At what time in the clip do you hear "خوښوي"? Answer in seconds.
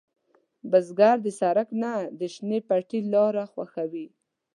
3.51-4.07